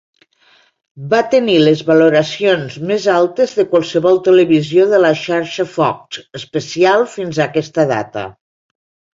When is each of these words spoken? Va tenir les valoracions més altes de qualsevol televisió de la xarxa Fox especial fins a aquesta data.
Va 1.09 1.17
tenir 1.33 1.57
les 1.65 1.83
valoracions 1.89 2.77
més 2.91 3.05
altes 3.17 3.53
de 3.59 3.67
qualsevol 3.75 4.17
televisió 4.29 4.87
de 4.95 5.03
la 5.05 5.13
xarxa 5.27 5.69
Fox 5.77 6.23
especial 6.41 7.09
fins 7.19 7.39
a 7.45 7.49
aquesta 7.51 7.87
data. 7.97 8.29